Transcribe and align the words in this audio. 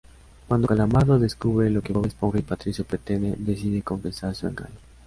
Cuando 0.47 0.67
Calamardo 0.67 1.19
descubre 1.19 1.69
lo 1.69 1.83
que 1.83 1.93
Bob 1.93 2.07
Esponja 2.07 2.39
y 2.39 2.41
Patricio 2.41 2.83
pretenden, 2.83 3.35
decide 3.45 3.83
confesar 3.83 4.33
su 4.33 4.47
engaño. 4.47 4.79